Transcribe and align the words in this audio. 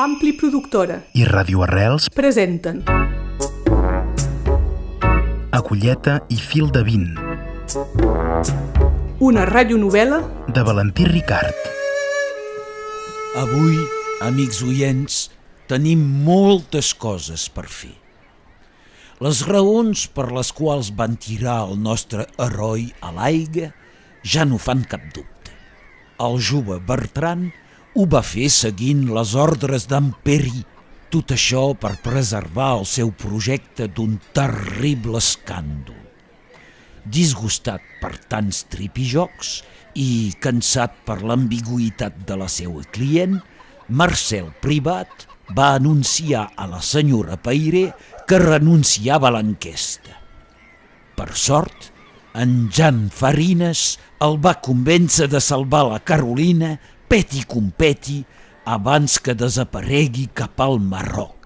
Ampli 0.00 0.32
Productora 0.32 0.94
i 1.12 1.26
Radio 1.28 1.60
Arrels 1.60 2.06
presenten 2.16 2.78
Acolleta 5.58 6.14
i 6.32 6.38
fil 6.40 6.70
de 6.72 6.80
vint 6.86 7.10
una 9.28 9.44
radionovel·la 9.50 10.22
de 10.56 10.64
Valentí 10.64 11.04
Ricard. 11.04 11.68
Avui, 13.44 13.76
amics 14.24 14.64
oients, 14.64 15.20
tenim 15.68 16.08
moltes 16.24 16.94
coses 16.96 17.50
per 17.52 17.68
fer. 17.68 17.92
Les 19.20 19.44
raons 19.52 20.08
per 20.16 20.30
les 20.32 20.56
quals 20.56 20.94
van 20.96 21.20
tirar 21.20 21.60
el 21.68 21.76
nostre 21.76 22.24
heroi 22.40 22.88
a 23.04 23.12
l'aigua 23.20 23.74
ja 24.24 24.48
no 24.48 24.56
fan 24.56 24.80
cap 24.88 25.04
dubte. 25.12 25.52
El 26.16 26.40
jove 26.40 26.80
Bertran 26.88 27.50
ho 27.94 28.04
va 28.06 28.20
fer 28.22 28.46
seguint 28.54 29.08
les 29.10 29.32
ordres 29.34 29.88
d'en 29.90 30.12
Peri, 30.26 30.62
tot 31.10 31.32
això 31.34 31.62
per 31.74 31.96
preservar 32.04 32.68
el 32.78 32.84
seu 32.86 33.10
projecte 33.10 33.88
d'un 33.90 34.14
terrible 34.36 35.18
escàndol. 35.18 35.98
Disgustat 37.02 37.82
per 38.02 38.12
tants 38.30 38.62
tripijocs 38.70 39.56
i 39.98 40.30
cansat 40.38 41.00
per 41.06 41.18
l'ambigüitat 41.26 42.22
de 42.28 42.38
la 42.38 42.46
seva 42.46 42.84
client, 42.94 43.40
Marcel 43.88 44.52
Privat 44.62 45.26
va 45.56 45.72
anunciar 45.74 46.44
a 46.54 46.68
la 46.70 46.78
senyora 46.78 47.40
Peiré 47.42 47.88
que 48.30 48.38
renunciava 48.38 49.32
a 49.32 49.34
l'enquesta. 49.34 50.14
Per 51.18 51.32
sort, 51.34 51.90
en 52.38 52.68
Jan 52.70 53.08
Farines 53.10 53.98
el 54.22 54.38
va 54.38 54.60
convèncer 54.62 55.26
de 55.32 55.40
salvar 55.42 55.82
la 55.88 55.98
Carolina 55.98 56.76
peti 57.10 57.42
com 57.42 57.72
peti 57.74 58.20
abans 58.62 59.18
que 59.18 59.34
desaparegui 59.34 60.28
cap 60.30 60.60
al 60.62 60.78
Marroc. 60.78 61.40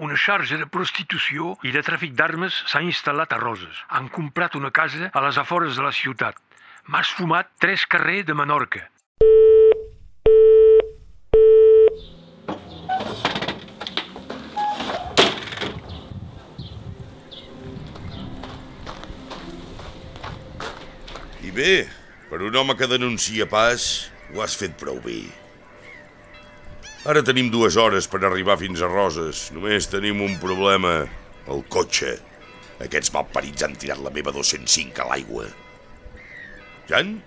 Una 0.00 0.16
xarxa 0.16 0.56
de 0.58 0.66
prostitució 0.66 1.54
i 1.62 1.70
de 1.70 1.84
tràfic 1.86 2.18
d'armes 2.18 2.62
s'ha 2.66 2.82
instal·lat 2.82 3.36
a 3.36 3.38
Roses. 3.38 3.84
Han 3.94 4.10
comprat 4.10 4.58
una 4.58 4.74
casa 4.74 5.12
a 5.14 5.26
les 5.28 5.38
afores 5.38 5.76
de 5.78 5.86
la 5.86 5.94
ciutat. 5.94 6.40
M'ha 6.88 7.06
esfumat 7.06 7.52
tres 7.62 7.86
carrers 7.86 8.26
de 8.26 8.34
Menorca. 8.34 8.88
I 21.40 21.49
bé, 21.60 21.84
per 22.30 22.40
un 22.46 22.56
home 22.56 22.76
que 22.78 22.88
denuncia 22.88 23.46
pas, 23.50 23.86
ho 24.32 24.40
has 24.44 24.56
fet 24.56 24.76
prou 24.80 25.00
bé. 25.04 25.22
Ara 27.08 27.22
tenim 27.24 27.48
dues 27.52 27.78
hores 27.80 28.08
per 28.12 28.20
arribar 28.24 28.58
fins 28.60 28.82
a 28.84 28.88
Roses. 28.90 29.48
Només 29.56 29.88
tenim 29.88 30.20
un 30.24 30.36
problema, 30.40 31.00
el 31.48 31.64
cotxe. 31.72 32.18
Aquests 32.80 33.12
malparits 33.14 33.64
han 33.64 33.76
tirat 33.80 34.00
la 34.04 34.12
meva 34.12 34.32
205 34.36 35.04
a 35.04 35.08
l'aigua. 35.08 35.48
Jan? 36.90 37.18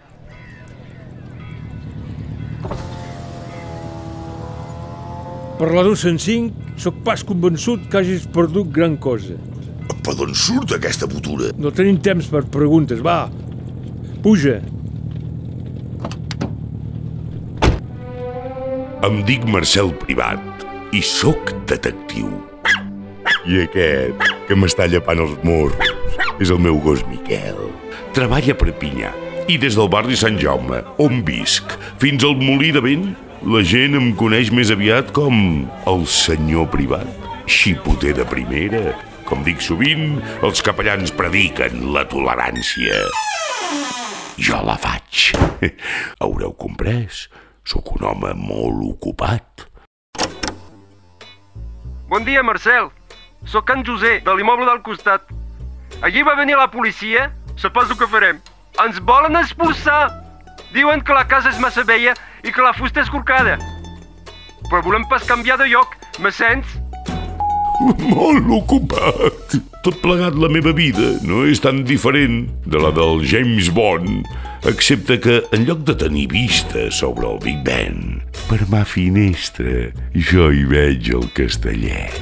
Per 5.60 5.70
la 5.70 5.84
205, 5.86 6.78
sóc 6.82 7.02
pas 7.06 7.22
convençut 7.26 7.86
que 7.90 8.02
hagis 8.02 8.26
perdut 8.34 8.72
gran 8.74 8.98
cosa. 9.02 9.38
Per 10.04 10.16
d'on 10.18 10.34
surt 10.36 10.74
aquesta 10.76 11.08
botura? 11.10 11.52
No 11.58 11.72
tenim 11.76 12.00
temps 12.04 12.30
per 12.32 12.44
preguntes, 12.52 13.02
va. 13.06 13.28
Puja. 14.24 14.62
Em 19.04 19.18
dic 19.28 19.44
Marcel 19.52 19.90
Privat 20.00 20.64
i 20.96 21.02
sóc 21.04 21.52
detectiu. 21.68 22.30
I 23.44 23.66
aquest, 23.66 24.24
que 24.48 24.56
m'està 24.56 24.88
llepant 24.88 25.20
els 25.26 25.36
morros, 25.44 25.92
és 26.40 26.54
el 26.56 26.62
meu 26.64 26.80
gos 26.86 27.04
Miquel. 27.10 27.60
Treballa 28.16 28.56
a 28.56 28.62
Perpinyà 28.62 29.12
i 29.52 29.60
des 29.60 29.76
del 29.76 29.92
barri 29.92 30.16
Sant 30.16 30.40
Jaume, 30.40 30.80
on 31.04 31.20
visc, 31.28 31.76
fins 32.00 32.24
al 32.24 32.40
molí 32.40 32.72
de 32.72 32.80
vent, 32.86 33.10
la 33.44 33.60
gent 33.68 34.00
em 34.00 34.14
coneix 34.16 34.54
més 34.56 34.72
aviat 34.72 35.12
com 35.12 35.36
el 35.68 36.08
senyor 36.08 36.72
Privat. 36.72 37.12
Xipoter 37.44 38.16
de 38.16 38.30
primera. 38.32 38.96
Com 39.28 39.44
dic 39.44 39.60
sovint, 39.60 40.22
els 40.48 40.64
capellans 40.64 41.12
prediquen 41.12 41.90
la 41.92 42.08
tolerància. 42.08 43.04
Jo 44.38 44.60
la 44.66 44.78
faig. 44.78 45.34
Haureu 46.22 46.54
comprès. 46.58 47.28
Sóc 47.64 47.94
un 47.96 48.04
home 48.10 48.34
molt 48.36 48.82
ocupat. 48.90 49.68
Bon 52.10 52.26
dia, 52.26 52.44
Marcel. 52.44 52.90
Sóc 53.46 53.70
en 53.72 53.86
José, 53.86 54.20
de 54.26 54.36
l'immoble 54.36 54.68
del 54.68 54.82
costat. 54.84 55.30
Allí 56.02 56.24
va 56.24 56.36
venir 56.36 56.58
la 56.60 56.70
policia. 56.72 57.32
Suposo 57.56 57.96
que 57.98 58.08
farem. 58.08 58.42
Ens 58.84 59.00
volen 59.00 59.38
expulsar. 59.40 60.12
Diuen 60.74 61.04
que 61.06 61.14
la 61.14 61.28
casa 61.30 61.54
és 61.54 61.60
massa 61.62 61.86
vella 61.86 62.16
i 62.44 62.52
que 62.52 62.64
la 62.66 62.74
fusta 62.74 63.04
és 63.04 63.12
corcada. 63.14 63.60
Però 64.70 64.82
volem 64.82 65.06
pas 65.10 65.24
canviar 65.28 65.60
de 65.62 65.70
lloc. 65.70 65.96
Me 66.20 66.32
sents? 66.32 66.83
Molt 67.82 68.50
ocupat. 68.54 69.56
Tot 69.84 69.98
plegat 70.04 70.38
la 70.40 70.50
meva 70.52 70.72
vida 70.76 71.18
no 71.28 71.44
és 71.50 71.60
tan 71.64 71.82
diferent 71.88 72.46
de 72.70 72.80
la 72.80 72.92
del 72.96 73.24
James 73.28 73.68
Bond, 73.74 74.28
excepte 74.70 75.18
que 75.20 75.42
en 75.56 75.66
lloc 75.68 75.82
de 75.88 75.96
tenir 76.00 76.28
vista 76.32 76.90
sobre 76.92 77.28
el 77.28 77.42
Big 77.44 77.60
Ben, 77.66 78.22
per 78.48 78.62
ma 78.72 78.86
finestra 78.88 79.90
jo 80.14 80.52
hi 80.54 80.64
veig 80.70 81.12
el 81.18 81.28
castellet. 81.36 82.22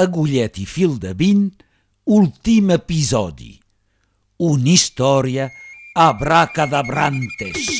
Agullet 0.00 0.62
i 0.62 0.68
fil 0.68 0.96
de 1.00 1.16
vint, 1.16 1.50
últim 2.06 2.70
episodi. 2.76 3.56
Una 4.40 4.70
història 4.72 5.50
abracadabrantes. 5.98 7.79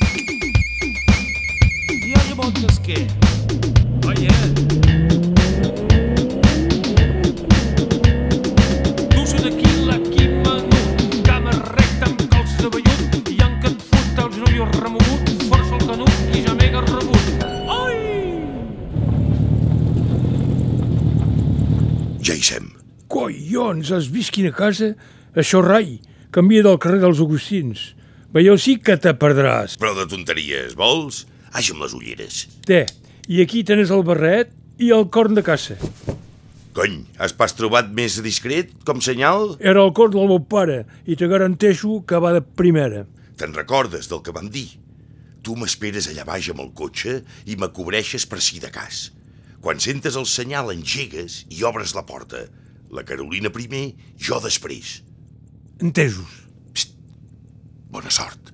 Ja 2.51 2.57
nie 2.57 2.63
Montesquieu. 2.63 3.07
Oye. 4.07 4.31
Tu 9.11 9.27
són 9.27 9.47
aquí 9.51 9.71
l'equip 9.87 10.33
menut, 10.47 11.05
cama 11.27 11.55
recta 11.77 12.09
amb 12.09 12.25
calces 12.33 12.59
de 12.59 12.71
vellut 12.75 13.31
i 13.31 13.39
en 13.45 13.57
que 13.63 13.71
et 13.71 13.87
fot 13.93 14.23
els 14.25 14.37
noios 14.43 14.75
remogut, 14.81 15.33
força 15.47 15.79
el 15.79 15.87
canut 15.87 16.35
i 16.35 16.43
ja 16.47 16.57
mega 16.59 16.83
rebut. 16.89 17.47
Ai! 17.77 17.97
Ja 22.27 22.35
hi 22.35 22.43
sem. 22.43 22.71
Collons, 23.11 23.91
has 23.95 24.11
vist 24.11 24.35
quina 24.35 24.51
casa? 24.51 24.95
Això 25.39 25.63
rai, 25.63 26.01
canvia 26.35 26.67
del 26.67 26.79
carrer 26.83 27.03
dels 27.05 27.23
Agustins. 27.23 27.93
Veieu 28.35 28.59
sí 28.59 28.79
que 28.79 28.97
te 28.97 29.15
perdràs. 29.15 29.77
Però 29.79 29.95
de 29.95 30.07
tonteries, 30.11 30.75
vols? 30.79 31.27
Amb 31.51 31.83
les 31.83 31.95
ulleres. 31.97 32.47
Té, 32.67 32.85
i 33.29 33.41
aquí 33.43 33.63
tens 33.67 33.91
el 33.91 34.05
barret 34.07 34.53
i 34.81 34.91
el 34.95 35.09
corn 35.13 35.37
de 35.37 35.43
caça. 35.45 35.77
Cony, 36.73 37.01
has 37.19 37.35
pas 37.35 37.53
trobat 37.59 37.91
més 37.93 38.21
discret, 38.23 38.71
com 38.87 39.03
senyal? 39.03 39.57
Era 39.59 39.83
el 39.83 39.91
corn 39.97 40.15
del 40.15 40.31
meu 40.31 40.39
pare 40.41 40.85
i 41.05 41.17
te 41.19 41.27
garanteixo 41.31 42.01
que 42.07 42.21
va 42.23 42.33
de 42.37 42.43
primera. 42.43 43.05
Te'n 43.41 43.57
recordes 43.57 44.07
del 44.11 44.23
que 44.23 44.35
vam 44.37 44.49
dir? 44.53 44.69
Tu 45.43 45.57
m'esperes 45.57 46.07
allà 46.11 46.27
baix 46.29 46.51
amb 46.53 46.63
el 46.63 46.71
cotxe 46.77 47.21
i 47.49 47.57
me 47.59 47.71
cobreixes 47.75 48.27
per 48.31 48.39
si 48.45 48.61
de 48.63 48.71
cas. 48.73 49.09
Quan 49.61 49.81
sentes 49.83 50.17
el 50.17 50.29
senyal 50.31 50.71
engegues 50.73 51.43
i 51.51 51.65
obres 51.69 51.97
la 51.97 52.07
porta. 52.09 52.47
La 52.91 53.05
Carolina 53.09 53.51
primer, 53.53 53.91
jo 54.19 54.41
després. 54.43 55.01
Entesos. 55.81 56.47
Bona 57.91 58.13
sort. 58.15 58.50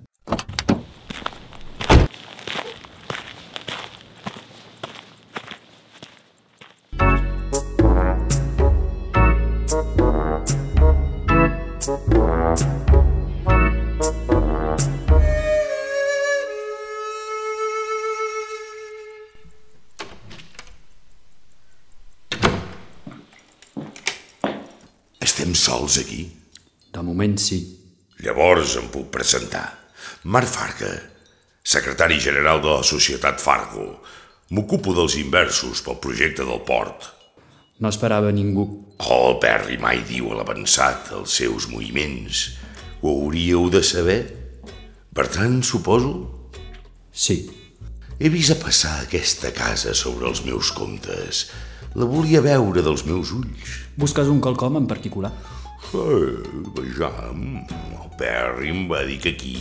Estem 25.46 25.54
sols 25.62 25.96
aquí? 26.00 26.24
De 26.90 27.02
moment 27.06 27.36
sí. 27.38 27.56
Llavors 28.18 28.72
em 28.80 28.88
puc 28.90 29.12
presentar. 29.14 29.68
Marc 30.26 30.48
Farga, 30.50 30.88
secretari 31.62 32.16
general 32.18 32.58
de 32.64 32.72
la 32.72 32.82
societat 32.82 33.38
Fargo. 33.38 33.84
M'ocupo 34.50 34.90
dels 34.96 35.14
inversos 35.20 35.84
pel 35.86 36.00
projecte 36.02 36.42
del 36.42 36.64
port. 36.66 37.06
No 37.78 37.92
esperava 37.94 38.32
ningú. 38.34 38.64
Oh, 39.06 39.20
el 39.28 39.38
Perry 39.38 39.78
mai 39.78 40.02
diu 40.08 40.32
a 40.32 40.40
l'avançat 40.40 41.12
els 41.14 41.38
seus 41.38 41.70
moviments. 41.70 42.42
Ho 43.06 43.14
hauríeu 43.14 43.70
de 43.70 43.84
saber. 43.86 44.18
Bertran, 45.14 45.60
suposo? 45.62 46.50
Sí. 47.14 47.44
He 48.18 48.30
vist 48.32 48.48
a 48.48 48.56
passar 48.56 49.02
aquesta 49.02 49.50
casa 49.52 49.92
sobre 49.92 50.24
els 50.30 50.40
meus 50.46 50.70
comptes. 50.72 51.50
La 52.00 52.06
volia 52.08 52.40
veure 52.40 52.80
dels 52.80 53.02
meus 53.04 53.28
ulls. 53.36 53.74
Busques 54.00 54.30
un 54.32 54.40
quelcom 54.40 54.78
en 54.80 54.86
particular? 54.88 55.34
Eh, 55.92 56.32
vejam, 56.78 57.42
el 57.68 58.08
Perry 58.16 58.72
em 58.72 58.86
va 58.88 59.02
dir 59.04 59.18
que 59.20 59.34
aquí 59.36 59.58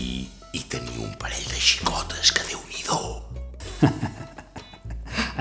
hi 0.56 0.64
tenia 0.72 1.04
un 1.04 1.12
parell 1.20 1.52
de 1.52 1.60
xicotes 1.60 2.32
que 2.32 2.48
déu 2.48 2.64
nhi 2.72 2.86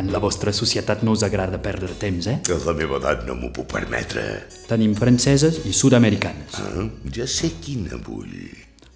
En 0.03 0.11
la 0.11 0.19
vostra 0.19 0.51
societat 0.51 1.07
no 1.07 1.15
us 1.15 1.23
agrada 1.23 1.63
perdre 1.63 1.95
temps, 1.95 2.27
eh? 2.27 2.41
A 2.51 2.59
la 2.67 2.75
meva 2.75 2.99
edat 2.99 3.23
no 3.29 3.39
m'ho 3.39 3.53
puc 3.55 3.71
permetre. 3.71 4.43
Tenim 4.67 4.99
franceses 4.99 5.63
i 5.63 5.73
sud-americanes. 5.73 6.59
Ah, 6.59 6.91
ja 7.15 7.31
sé 7.31 7.55
quina 7.63 7.95
vull. 7.95 8.35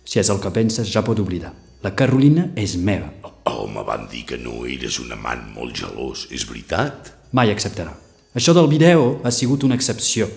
Si 0.02 0.18
és 0.18 0.34
el 0.34 0.42
que 0.42 0.50
penses, 0.50 0.90
ja 0.90 1.06
pot 1.06 1.22
oblidar. 1.22 1.54
La 1.86 1.94
Carolina 1.94 2.50
és 2.58 2.74
meva. 2.82 3.12
Oh, 3.48 3.66
me 3.66 3.80
van 3.80 4.04
dir 4.12 4.26
que 4.28 4.36
no 4.36 4.66
eres 4.68 4.98
un 5.00 5.14
amant 5.14 5.46
molt 5.54 5.78
gelós. 5.80 6.26
És 6.28 6.44
veritat? 6.44 7.14
Mai 7.32 7.48
acceptarà. 7.48 7.94
Això 8.36 8.52
del 8.52 8.68
vídeo 8.68 9.22
ha 9.24 9.32
sigut 9.32 9.64
una 9.64 9.78
excepció. 9.78 10.28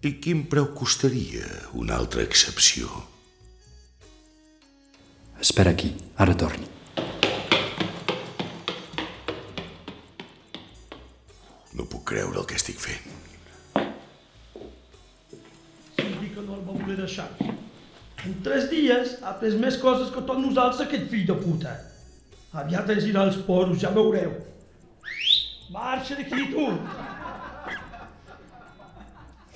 I 0.00 0.14
quin 0.22 0.46
preu 0.48 0.70
costaria 0.78 1.44
una 1.76 1.98
altra 2.00 2.22
excepció? 2.24 2.88
Espera 5.38 5.74
aquí, 5.76 5.90
ara 6.16 6.36
torni. 6.40 6.64
No 11.76 11.84
puc 11.84 12.08
creure 12.14 12.40
el 12.40 12.48
que 12.48 12.56
estic 12.56 12.80
fent. 12.80 13.12
dir 15.98 16.32
que 16.34 16.40
no 16.40 16.56
el 16.56 16.64
va 16.64 16.72
voler 16.72 16.96
deixar. 16.96 17.28
En 18.24 18.40
tres 18.42 18.70
dies 18.72 19.18
ha 19.20 19.34
après 19.34 19.54
més 19.60 19.76
coses 19.78 20.10
que 20.14 20.24
tots 20.24 20.40
nosaltres, 20.40 20.80
aquest 20.86 21.06
fill 21.12 21.28
de 21.28 21.36
puta. 21.44 21.76
Aviat 22.56 22.88
ens 22.94 23.04
irà 23.04 23.26
als 23.26 23.36
poros, 23.44 23.76
ja 23.82 23.90
veureu. 23.92 24.32
Marxa 25.70 26.16
d'aquí, 26.16 26.46
tu! 26.48 26.64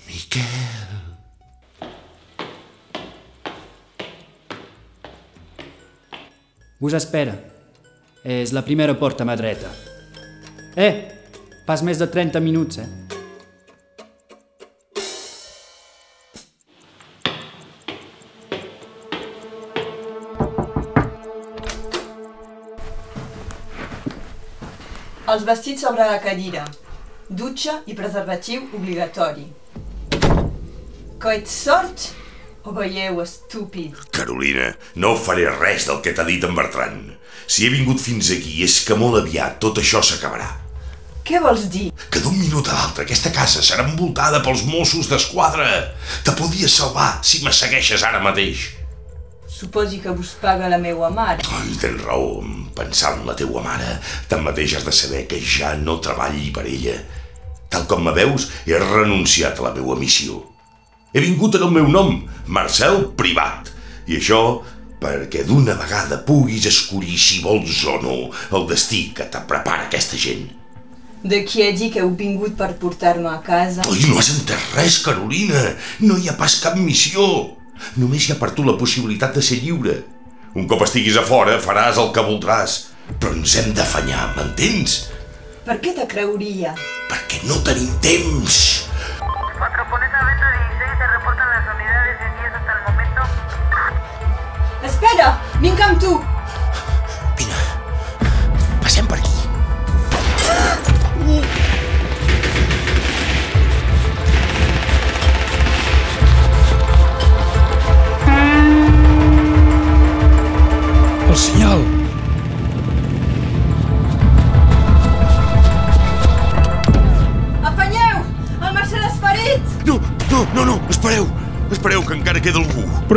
Miquel... 0.06 0.92
Us 6.82 6.98
espera. 6.98 7.38
És 8.22 8.52
la 8.52 8.64
primera 8.66 8.94
porta 8.98 9.24
a 9.24 9.26
mà 9.26 9.38
dreta. 9.38 9.70
Eh, 10.76 10.92
pas 11.66 11.80
més 11.86 11.98
de 11.98 12.10
30 12.10 12.42
minuts, 12.44 12.82
eh? 12.82 13.01
Els 25.32 25.44
vestits 25.49 25.81
sobre 25.81 26.05
la 26.05 26.19
cadira. 26.20 26.62
Dutxa 27.32 27.79
i 27.88 27.94
preservatiu 27.96 28.67
obligatori. 28.76 29.46
Que 31.23 31.37
ets 31.38 31.55
sort 31.69 32.08
o 32.69 32.75
veieu 32.76 33.23
estúpid? 33.23 33.96
Carolina, 34.12 34.67
no 35.00 35.14
faré 35.17 35.46
res 35.55 35.87
del 35.88 36.02
que 36.05 36.12
t'ha 36.12 36.26
dit 36.29 36.44
en 36.44 36.52
Bertran. 36.58 36.99
Si 37.46 37.64
he 37.64 37.73
vingut 37.73 38.02
fins 38.02 38.29
aquí 38.34 38.58
és 38.67 38.76
que 38.84 38.99
molt 38.99 39.23
aviat 39.23 39.56
tot 39.62 39.81
això 39.81 40.05
s'acabarà. 40.05 40.50
Què 41.25 41.40
vols 41.40 41.64
dir? 41.73 41.88
Que 42.12 42.20
d'un 42.20 42.37
minut 42.37 42.69
a 42.69 42.76
l'altre 42.76 43.06
aquesta 43.06 43.32
casa 43.32 43.64
serà 43.64 43.88
envoltada 43.88 44.43
pels 44.44 44.67
Mossos 44.69 45.08
d'Esquadra. 45.08 45.70
Te 46.26 46.37
podies 46.37 46.76
salvar 46.76 47.12
si 47.25 47.40
me 47.46 47.56
segueixes 47.56 48.05
ara 48.05 48.20
mateix. 48.20 48.69
Suposi 49.62 50.00
que 50.02 50.10
vos 50.10 50.34
paga 50.42 50.66
la 50.68 50.78
meua 50.78 51.08
mare. 51.14 51.44
Ai, 51.54 51.68
tens 51.78 52.00
raó, 52.02 52.40
en 52.42 52.64
pensar 52.74 53.12
en 53.14 53.28
la 53.28 53.36
teua 53.38 53.60
mare. 53.62 53.92
Tanmateix 54.26 54.72
has 54.74 54.86
de 54.88 54.90
saber 54.90 55.20
que 55.30 55.38
ja 55.38 55.76
no 55.78 56.00
treballi 56.02 56.48
per 56.50 56.64
ella. 56.66 56.96
Tal 57.70 57.86
com 57.86 58.02
me 58.02 58.10
veus, 58.16 58.48
he 58.66 58.80
renunciat 58.80 59.62
a 59.62 59.68
la 59.68 59.72
meva 59.76 59.94
missió. 60.00 60.40
He 61.14 61.22
vingut 61.22 61.60
en 61.60 61.68
el 61.68 61.70
meu 61.78 61.86
nom, 61.86 62.10
Marcel 62.50 63.12
Privat. 63.14 63.70
I 64.10 64.18
això 64.18 64.42
perquè 64.98 65.46
d'una 65.46 65.78
vegada 65.78 66.18
puguis 66.26 66.66
escollir 66.66 67.14
si 67.14 67.38
vols 67.46 67.84
o 67.86 68.00
no 68.02 68.18
el 68.58 68.66
destí 68.66 69.12
que 69.14 69.30
te 69.30 69.46
prepara 69.46 69.86
aquesta 69.86 70.18
gent. 70.18 70.48
De 71.22 71.44
qui 71.46 71.62
he 71.62 71.70
dit 71.70 71.94
que 71.94 72.02
heu 72.02 72.16
vingut 72.18 72.58
per 72.58 72.72
portar-me 72.82 73.30
a 73.30 73.38
casa? 73.46 73.86
Oi, 73.86 74.08
no 74.10 74.18
has 74.18 74.34
entès 74.34 74.70
res, 74.74 75.02
Carolina. 75.06 75.68
No 76.02 76.18
hi 76.18 76.26
ha 76.26 76.34
pas 76.34 76.58
cap 76.58 76.74
missió. 76.74 77.61
Només 78.00 78.26
hi 78.26 78.34
ha 78.34 78.40
per 78.40 78.52
tu 78.56 78.64
la 78.67 78.76
possibilitat 78.81 79.37
de 79.37 79.44
ser 79.44 79.61
lliure. 79.62 79.99
Un 80.58 80.69
cop 80.69 80.84
estiguis 80.84 81.17
a 81.17 81.25
fora, 81.26 81.58
faràs 81.61 82.00
el 82.02 82.12
que 82.17 82.25
voldràs. 82.26 82.79
Però 83.19 83.32
ens 83.34 83.56
hem 83.61 83.73
d'afanyar, 83.76 84.32
m'entens? 84.37 84.99
Per 85.67 85.79
què 85.82 85.93
te 85.96 86.06
creuria? 86.11 86.75
Perquè 87.11 87.43
no 87.49 87.58
tenim 87.67 87.90
temps. 88.05 88.58
Metropolitana 89.62 90.26
Beta 90.29 90.49
16 90.58 90.99
se 90.99 91.11
reportan 91.14 91.50
las 91.55 91.75
unidades 91.75 92.25
en 92.29 92.32
10 92.43 92.61
hasta 92.61 92.73
el 92.76 92.82
momento. 92.88 93.20
Espera! 94.90 95.29
Vinc 95.62 95.84
amb 95.88 96.00
tu! 96.02 96.17
Passem 98.82 99.06
per 99.06 99.20
aquí. 99.23 99.31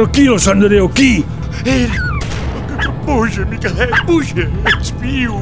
Algú. 0.06 0.68
Però 0.69 0.88
qui? 0.90 1.25
Ell. 1.66 1.90
Puja, 3.06 3.46
Miquelet, 3.46 4.06
puja. 4.06 4.50
Ets 4.66 4.94
viu. 5.02 5.36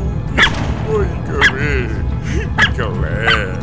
Ui, 0.90 1.08
que 1.26 1.52
bé. 1.54 1.88
Miquelet. 2.58 3.60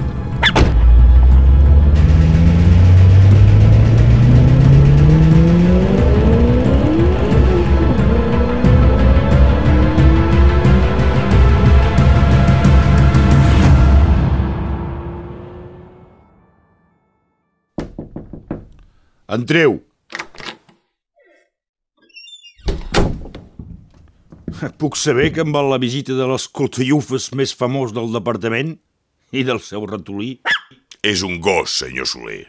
Entreu. 19.30 19.89
Puc 24.60 24.96
saber 25.00 25.30
que 25.32 25.40
em 25.40 25.52
val 25.54 25.70
la 25.72 25.78
visita 25.80 26.12
de 26.12 26.26
l'escoltallufes 26.28 27.30
més 27.38 27.54
famós 27.56 27.94
del 27.96 28.10
departament 28.12 28.74
i 29.32 29.44
del 29.48 29.60
seu 29.64 29.86
ratolí? 29.88 30.34
És 31.00 31.22
un 31.24 31.38
gos, 31.40 31.78
senyor 31.80 32.08
Soler. 32.10 32.42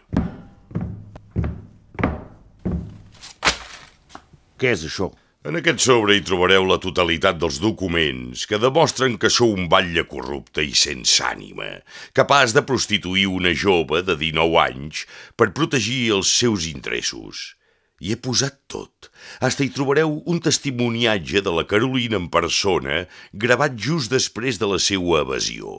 Què 4.59 4.73
és 4.75 4.83
això? 4.89 5.07
En 5.47 5.55
aquest 5.57 5.79
sobre 5.81 6.17
hi 6.17 6.25
trobareu 6.27 6.67
la 6.67 6.77
totalitat 6.83 7.39
dels 7.39 7.61
documents 7.63 8.43
que 8.45 8.59
demostren 8.61 9.15
que 9.17 9.31
sou 9.31 9.55
un 9.55 9.71
batlle 9.71 10.03
corrupte 10.11 10.61
i 10.67 10.75
sense 10.77 11.23
ànima, 11.25 11.79
capaç 12.13 12.51
de 12.53 12.61
prostituir 12.67 13.25
una 13.31 13.55
jove 13.55 14.03
de 14.05 14.19
19 14.19 14.59
anys 14.67 15.07
per 15.39 15.53
protegir 15.55 16.11
els 16.19 16.35
seus 16.43 16.67
interessos. 16.69 17.55
Hi 18.01 18.15
he 18.15 18.17
posat 18.17 18.55
tot. 18.71 19.11
Hasta 19.45 19.61
hi 19.61 19.69
trobareu 19.75 20.15
un 20.25 20.39
testimoniatge 20.41 21.43
de 21.45 21.51
la 21.53 21.67
Carolina 21.69 22.17
en 22.17 22.31
persona 22.33 23.03
gravat 23.43 23.77
just 23.77 24.09
després 24.09 24.57
de 24.57 24.69
la 24.71 24.79
seua 24.81 25.21
evasió. 25.21 25.75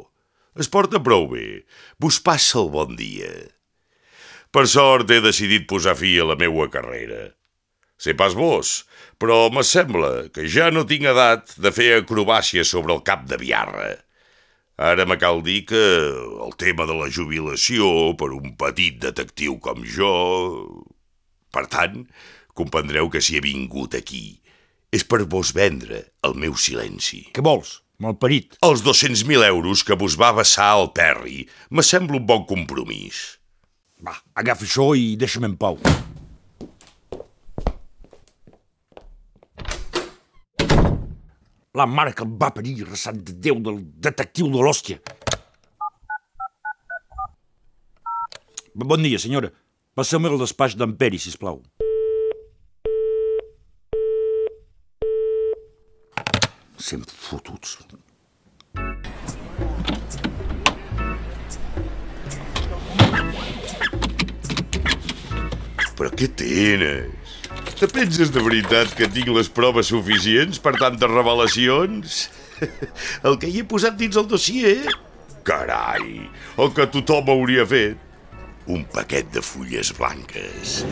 Es 0.54 0.70
porta 0.70 1.00
prou 1.02 1.26
bé. 1.32 1.64
Vos 1.98 2.20
passa 2.22 2.60
el 2.62 2.70
bon 2.70 2.94
dia. 2.94 3.32
Per 4.54 4.68
sort 4.70 5.10
he 5.10 5.18
decidit 5.24 5.66
posar 5.66 5.96
fi 5.98 6.14
a 6.20 6.28
la 6.28 6.38
meua 6.38 6.68
carrera. 6.70 7.32
Sé 7.98 8.14
pas 8.18 8.34
vos, 8.38 8.70
però 9.18 9.48
me 9.50 9.66
sembla 9.66 10.28
que 10.34 10.46
ja 10.46 10.70
no 10.70 10.86
tinc 10.86 11.08
edat 11.10 11.54
de 11.58 11.74
fer 11.74 11.90
acrobàcies 11.98 12.70
sobre 12.70 12.94
el 12.94 13.02
cap 13.06 13.26
de 13.30 13.38
biarra. 13.42 13.94
Ara 14.78 15.06
me 15.06 15.18
cal 15.18 15.42
dir 15.46 15.62
que 15.66 15.82
el 16.46 16.54
tema 16.58 16.86
de 16.86 16.94
la 16.98 17.10
jubilació 17.10 18.12
per 18.18 18.30
un 18.38 18.54
petit 18.58 19.02
detectiu 19.02 19.58
com 19.58 19.82
jo... 19.82 20.12
Per 21.52 21.66
tant, 21.68 22.02
comprendreu 22.56 23.12
que 23.12 23.20
si 23.20 23.36
he 23.36 23.44
vingut 23.44 23.94
aquí 23.98 24.40
és 24.92 25.04
per 25.08 25.22
vos 25.24 25.54
vendre 25.56 26.02
el 26.26 26.36
meu 26.36 26.58
silenci. 26.58 27.26
Què 27.32 27.44
vols? 27.44 27.82
malparit. 28.02 28.56
Els 28.66 28.82
200.000 28.82 29.46
euros 29.46 29.84
que 29.86 29.96
vos 29.98 30.16
va 30.18 30.32
vessar 30.34 30.72
el 30.80 30.90
Perry 30.96 31.44
me 31.70 31.84
sembla 31.86 32.18
un 32.18 32.26
bon 32.26 32.46
compromís. 32.48 33.22
Va, 34.02 34.16
agafa 34.34 34.66
això 34.66 34.92
i 34.98 35.14
deixa'm 35.18 35.46
en 35.46 35.56
pau. 35.60 35.78
La 41.72 41.86
mare 41.88 42.12
que 42.12 42.24
el 42.26 42.32
va 42.36 42.50
parir, 42.52 42.82
resant 42.84 43.22
de 43.24 43.32
Déu 43.46 43.62
del 43.64 43.78
detectiu 44.04 44.50
de 44.52 44.60
l'hòstia. 44.60 44.98
Bon 48.74 49.00
dia, 49.04 49.20
senyora. 49.20 49.52
Passeu-me 49.92 50.30
al 50.32 50.38
despatx 50.40 50.72
d'en 50.80 50.94
Peri, 50.96 51.18
sisplau. 51.20 51.58
Sent 56.80 57.02
fotuts. 57.12 57.74
Però 65.98 66.08
què 66.16 66.28
tens? 66.40 67.34
Te 67.76 67.84
penses 67.92 68.32
de 68.32 68.40
veritat 68.40 68.94
que 68.96 69.10
tinc 69.12 69.28
les 69.36 69.50
proves 69.52 69.90
suficients 69.92 70.56
per 70.62 70.72
tantes 70.80 71.12
revelacions? 71.12 72.22
El 73.28 73.36
que 73.36 73.50
hi 73.52 73.60
he 73.60 73.66
posat 73.68 74.00
dins 74.00 74.16
el 74.16 74.24
dossier? 74.30 74.78
Carai, 75.44 76.22
el 76.62 76.68
que 76.72 76.86
tothom 76.94 77.28
hauria 77.34 77.66
fet. 77.66 78.11
Un 78.70 78.84
paquet 78.86 79.26
de 79.34 79.40
fulles 79.42 79.90
blanques. 79.98 80.84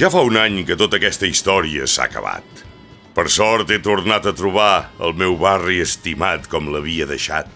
Ja 0.00 0.08
fa 0.08 0.22
un 0.24 0.38
any 0.40 0.62
que 0.64 0.78
tota 0.80 0.96
aquesta 0.96 1.28
història 1.28 1.84
s'ha 1.84 2.06
acabat. 2.08 2.64
Per 3.12 3.26
sort 3.28 3.68
he 3.68 3.82
tornat 3.84 4.24
a 4.24 4.32
trobar 4.32 4.88
el 4.96 5.12
meu 5.12 5.36
barri 5.36 5.82
estimat 5.84 6.48
com 6.48 6.72
l'havia 6.72 7.04
deixat. 7.04 7.52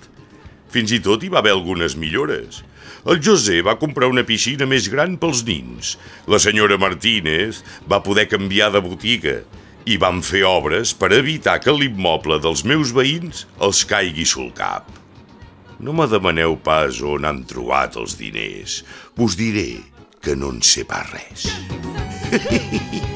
Fins 0.68 0.92
i 0.92 1.00
tot 1.00 1.24
hi 1.24 1.32
va 1.32 1.40
haver 1.40 1.54
algunes 1.56 1.96
millores. 1.96 2.60
El 3.04 3.20
José 3.20 3.58
va 3.60 3.76
comprar 3.76 4.08
una 4.08 4.24
piscina 4.24 4.64
més 4.68 4.86
gran 4.88 5.18
pels 5.20 5.42
nins. 5.44 5.94
La 6.30 6.40
senyora 6.40 6.78
Martínez 6.80 7.60
va 7.90 8.00
poder 8.06 8.24
canviar 8.30 8.70
de 8.72 8.80
botiga 8.84 9.36
i 9.84 9.98
van 10.00 10.22
fer 10.24 10.40
obres 10.48 10.94
per 10.96 11.12
evitar 11.12 11.58
que 11.60 11.74
l'immoble 11.76 12.40
dels 12.40 12.64
meus 12.64 12.94
veïns 12.96 13.44
els 13.60 13.84
caigui 13.90 14.24
sul 14.24 14.48
cap. 14.56 14.88
No 15.84 15.92
me 15.92 16.08
demaneu 16.08 16.56
pas 16.56 17.02
on 17.04 17.28
han 17.28 17.44
trobat 17.50 18.00
els 18.00 18.16
diners. 18.16 18.80
Vos 19.18 19.36
diré 19.36 19.82
que 20.24 20.38
no 20.38 20.54
en 20.54 20.64
sé 20.64 20.88
pas 20.88 21.10
res. 21.12 21.50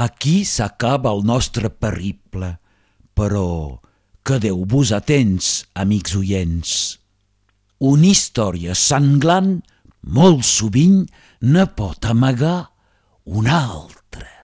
Aquí 0.00 0.46
s'acaba 0.48 1.10
el 1.12 1.26
nostre 1.28 1.68
periple, 1.68 2.54
però 3.12 3.80
quedeu-vos 4.24 4.94
atents, 4.96 5.50
amics 5.76 6.16
oients. 6.16 6.72
Una 7.84 8.08
història 8.08 8.72
sanglant 8.72 9.58
molt 10.16 10.46
sovint 10.48 11.02
ne 11.44 11.66
pot 11.76 12.08
amagar 12.08 12.70
una 13.28 13.60
altra. 13.60 14.39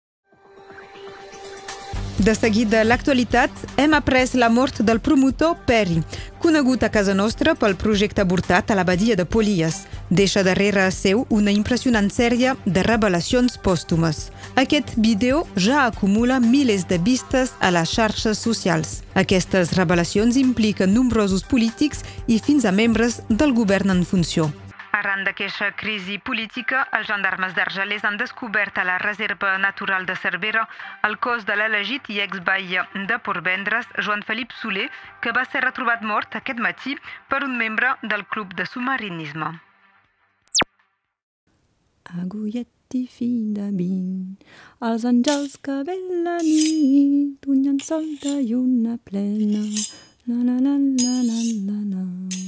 De 2.16 2.32
seguit 2.32 2.68
de 2.72 2.80
l'actualitat, 2.80 3.50
hem 3.76 3.92
après 3.92 4.32
la 4.34 4.48
mort 4.48 4.80
del 4.80 5.00
promotor 5.04 5.58
Perry, 5.66 6.00
conegut 6.40 6.82
a 6.82 6.88
casa 6.88 7.12
nostra 7.12 7.52
pel 7.54 7.76
projecte 7.76 8.24
avortat 8.24 8.70
a 8.70 8.76
la 8.78 8.86
badia 8.88 9.16
de 9.16 9.26
Polies. 9.28 9.82
Deixa 10.08 10.42
darrere 10.42 10.88
seu 10.96 11.26
una 11.28 11.52
impressionant 11.52 12.08
sèrie 12.08 12.56
de 12.64 12.82
revelacions 12.88 13.58
pòstumes. 13.60 14.30
Aquest 14.56 14.96
vídeo 14.96 15.44
ja 15.60 15.84
acumula 15.84 16.40
milers 16.40 16.88
de 16.88 16.96
vistes 16.96 17.52
a 17.60 17.70
les 17.70 17.92
xarxes 17.92 18.40
socials. 18.40 19.02
Aquestes 19.14 19.76
revelacions 19.76 20.40
impliquen 20.40 20.94
nombrosos 20.94 21.44
polítics 21.44 22.00
i 22.26 22.40
fins 22.40 22.64
a 22.64 22.72
membres 22.72 23.20
del 23.28 23.52
govern 23.52 23.92
en 23.92 24.06
funció. 24.08 24.48
Arran 24.96 25.24
d'aquesta 25.26 25.66
crisi 25.76 26.14
política, 26.28 26.78
els 26.96 27.08
gendarmes 27.10 27.52
d'Argelers 27.56 28.04
han 28.08 28.16
descobert 28.20 28.78
a 28.80 28.84
la 28.88 28.96
Reserva 29.02 29.56
Natural 29.60 30.06
de 30.08 30.14
Cervera 30.16 30.62
el 31.08 31.18
cos 31.26 31.44
de 31.48 31.56
l'elegit 31.58 32.08
i 32.14 32.22
exball 32.24 32.72
de 33.10 33.18
Portvendres, 33.26 33.90
Joan 34.06 34.24
Felip 34.28 34.54
Soler, 34.60 34.86
que 35.20 35.34
va 35.36 35.44
ser 35.44 35.64
retrobat 35.66 36.06
mort 36.12 36.38
aquest 36.40 36.62
matí 36.68 36.96
per 37.28 37.42
un 37.44 37.58
membre 37.60 37.92
del 38.02 38.24
club 38.32 38.56
de 38.56 38.64
submarinisme. 38.72 39.52
Agullet 42.22 42.96
i 42.96 43.04
fill 43.10 43.52
de 43.58 43.68
vint, 43.76 44.36
els 44.88 45.04
àngels 45.12 45.58
que 45.68 45.82
ve 45.88 45.98
la 46.24 46.38
nit, 46.40 47.50
un 47.52 47.62
llençol 47.66 48.08
de 48.24 48.38
lluna 48.48 48.96
plena, 49.10 49.66
la 50.30 50.40
la 50.40 50.56
la 50.68 50.78
la 50.78 51.16
la 51.28 51.40
la 51.68 51.80
la. 51.92 52.45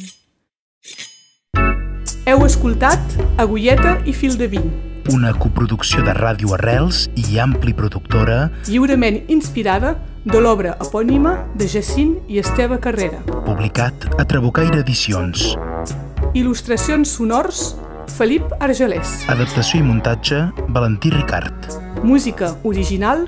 Heu 2.28 2.42
escoltat 2.44 3.00
Agulleta 3.40 3.94
i 4.04 4.12
fil 4.12 4.34
de 4.36 4.48
vint, 4.52 4.68
Una 5.14 5.30
coproducció 5.32 6.02
de 6.04 6.12
Ràdio 6.12 6.52
Arrels 6.58 7.06
i 7.16 7.38
Ampli 7.40 7.72
Productora, 7.72 8.50
lliurement 8.68 9.16
inspirada 9.32 9.94
de 10.28 10.42
l'obra 10.44 10.74
epònima 10.84 11.32
de 11.56 11.64
Jacint 11.72 12.18
i 12.28 12.36
Esteve 12.42 12.76
Carrera. 12.84 13.22
publicat 13.46 14.04
a 14.20 14.26
Trabucaire 14.28 14.82
Edicions. 14.84 15.54
Il·lustracions 16.34 17.08
sonors 17.16 17.76
Felip 18.18 18.44
Argelès. 18.60 19.24
Adaptació 19.28 19.80
i 19.80 19.86
muntatge, 19.88 20.50
Valentí 20.68 21.08
Ricard. 21.10 21.72
Música 22.04 22.58
original 22.62 23.24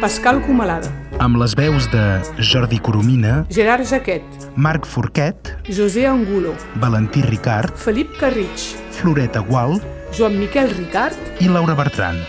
Pascal 0.00 0.42
Comalada. 0.42 0.90
Amb 1.20 1.36
les 1.36 1.52
veus 1.52 1.84
de 1.92 2.02
Jordi 2.40 2.78
Coromina, 2.80 3.42
Gerard 3.52 3.84
Jaquet, 3.84 4.24
Marc 4.56 4.88
Forquet, 4.88 5.52
José 5.68 6.06
Angulo, 6.08 6.54
Valentí 6.80 7.20
Ricard, 7.20 7.76
Felip 7.76 8.16
Carritx, 8.16 8.70
Floreta 9.02 9.44
Gual 9.44 9.76
Joan 10.16 10.40
Miquel 10.40 10.72
Ricard 10.72 11.42
i 11.44 11.52
Laura 11.52 11.76
Bertran. 11.76 12.24